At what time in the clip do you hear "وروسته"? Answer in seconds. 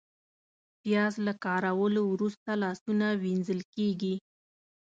2.13-2.49